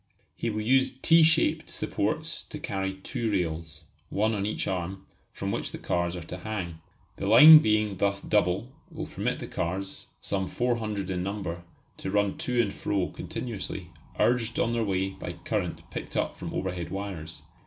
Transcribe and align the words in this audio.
He 0.35 0.49
will 0.49 0.61
use 0.61 0.97
T 0.99 1.21
shaped 1.21 1.69
supports 1.69 2.41
to 2.45 2.57
carry 2.57 2.95
two 2.95 3.31
rails, 3.31 3.83
one 4.09 4.33
on 4.33 4.47
each 4.47 4.67
arm, 4.67 5.05
from 5.31 5.51
which 5.51 5.71
the 5.71 5.77
cars 5.77 6.15
are 6.15 6.23
to 6.23 6.39
hang. 6.39 6.79
The 7.17 7.27
line 7.27 7.59
being 7.59 7.97
thus 7.97 8.19
double 8.19 8.71
will 8.89 9.05
permit 9.05 9.37
the 9.37 9.45
cars 9.45 10.07
some 10.19 10.47
four 10.47 10.77
hundred 10.77 11.11
in 11.11 11.21
number 11.21 11.61
to 11.97 12.09
run 12.09 12.39
to 12.39 12.59
and 12.59 12.73
fro 12.73 13.09
continuously, 13.09 13.91
urged 14.17 14.57
on 14.57 14.73
their 14.73 14.83
way 14.83 15.11
by 15.11 15.33
current 15.33 15.87
picked 15.91 16.17
up 16.17 16.35
from 16.35 16.51
overhead 16.51 16.89
wires. 16.89 17.43